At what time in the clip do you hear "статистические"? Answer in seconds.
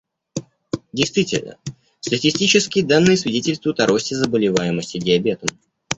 1.99-2.83